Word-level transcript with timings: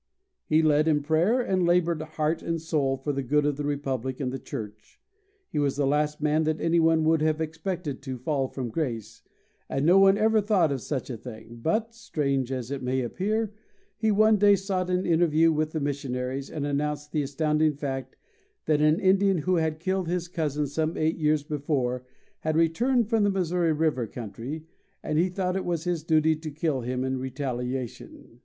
He 0.47 0.63
led 0.63 0.87
in 0.87 1.03
prayer, 1.03 1.41
and 1.41 1.63
labored 1.63 2.01
heart 2.01 2.41
and 2.41 2.59
soul 2.59 2.97
for 2.97 3.13
the 3.13 3.21
good 3.21 3.45
of 3.45 3.55
the 3.55 3.63
republic 3.63 4.19
and 4.19 4.31
the 4.31 4.39
church. 4.39 4.99
He 5.51 5.59
was 5.59 5.75
the 5.75 5.85
last 5.85 6.19
man 6.19 6.41
that 6.45 6.59
anyone 6.59 7.03
would 7.03 7.21
have 7.21 7.39
expected 7.39 8.01
to 8.01 8.17
fall 8.17 8.47
from 8.47 8.69
grace, 8.71 9.21
and 9.69 9.85
no 9.85 9.99
one 9.99 10.17
ever 10.17 10.41
thought 10.41 10.71
of 10.71 10.81
such 10.81 11.11
a 11.11 11.17
thing; 11.17 11.59
but, 11.61 11.93
strange 11.93 12.51
as 12.51 12.71
it 12.71 12.81
may 12.81 13.01
appear, 13.01 13.53
he 13.95 14.09
one 14.09 14.37
day 14.37 14.55
sought 14.55 14.89
an 14.89 15.05
interview 15.05 15.51
with 15.51 15.69
the 15.71 15.79
missionaries, 15.79 16.49
and 16.49 16.65
announced 16.65 17.11
the 17.11 17.21
astounding 17.21 17.75
fact 17.75 18.15
that 18.65 18.81
an 18.81 18.99
Indian 18.99 19.37
who 19.37 19.57
had 19.57 19.79
killed 19.79 20.07
his 20.07 20.27
cousin 20.27 20.65
some 20.65 20.97
eight 20.97 21.17
years 21.19 21.43
before 21.43 22.03
had 22.39 22.57
returned 22.57 23.07
from 23.07 23.23
the 23.23 23.29
Missouri 23.29 23.71
river 23.71 24.07
country, 24.07 24.65
and 25.03 25.19
he 25.19 25.29
thought 25.29 25.55
it 25.55 25.63
was 25.63 25.83
his 25.83 26.01
duty 26.03 26.35
to 26.35 26.49
kill 26.49 26.81
him 26.81 27.03
in 27.03 27.19
retaliation. 27.19 28.39